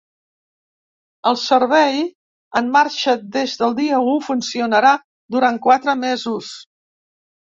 [1.31, 1.99] El servei,
[2.61, 4.93] en marxa des del dia u, funcionarà
[5.37, 6.49] durant quatre mesos.